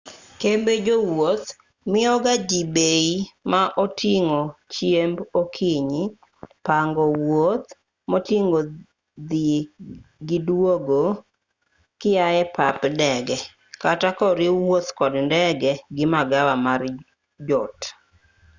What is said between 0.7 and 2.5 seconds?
jowuoth miyoga